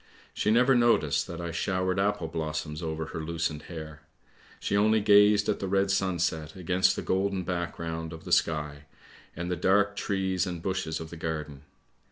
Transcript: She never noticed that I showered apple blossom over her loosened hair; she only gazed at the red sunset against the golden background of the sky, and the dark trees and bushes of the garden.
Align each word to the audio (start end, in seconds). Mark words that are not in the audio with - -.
She 0.33 0.49
never 0.49 0.73
noticed 0.73 1.27
that 1.27 1.39
I 1.39 1.51
showered 1.51 1.99
apple 1.99 2.27
blossom 2.27 2.75
over 2.81 3.05
her 3.13 3.19
loosened 3.19 3.61
hair; 3.69 4.01
she 4.59 4.75
only 4.75 4.99
gazed 4.99 5.47
at 5.47 5.59
the 5.59 5.67
red 5.67 5.91
sunset 5.91 6.55
against 6.55 6.95
the 6.95 7.03
golden 7.03 7.43
background 7.43 8.11
of 8.11 8.23
the 8.23 8.31
sky, 8.31 8.85
and 9.35 9.51
the 9.51 9.55
dark 9.55 9.95
trees 9.95 10.47
and 10.47 10.59
bushes 10.59 10.99
of 10.99 11.11
the 11.11 11.17
garden. 11.17 11.65